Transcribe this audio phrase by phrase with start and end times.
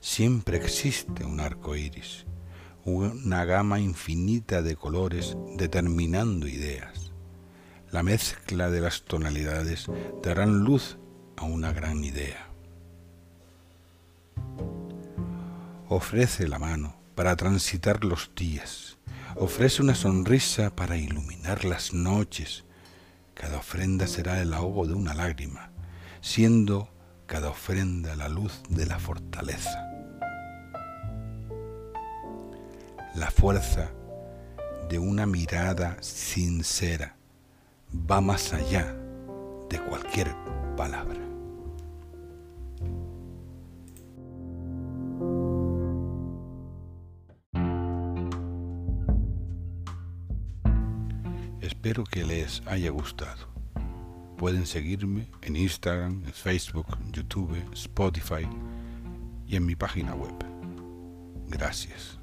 [0.00, 2.24] Siempre existe un arco iris,
[2.84, 7.12] una gama infinita de colores determinando ideas.
[7.90, 9.86] La mezcla de las tonalidades
[10.22, 10.98] darán luz
[11.36, 12.48] a una gran idea.
[15.88, 18.98] Ofrece la mano para transitar los días.
[19.34, 22.64] Ofrece una sonrisa para iluminar las noches.
[23.34, 25.72] Cada ofrenda será el ahogo de una lágrima,
[26.20, 26.88] siendo
[27.28, 29.86] cada ofrenda la luz de la fortaleza.
[33.14, 33.90] La fuerza
[34.88, 37.16] de una mirada sincera
[37.92, 38.96] va más allá
[39.68, 40.34] de cualquier
[40.74, 41.20] palabra.
[51.60, 53.57] Espero que les haya gustado.
[54.38, 58.46] Pueden seguirme en Instagram, Facebook, YouTube, Spotify
[59.48, 60.32] y en mi página web.
[61.48, 62.20] Gracias.